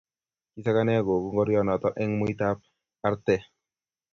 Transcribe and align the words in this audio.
kisakane 0.53 0.93
gogoe 1.05 1.31
ngorionoto 1.33 1.89
eng' 2.01 2.17
muitab 2.19 2.57
arte 3.07 3.35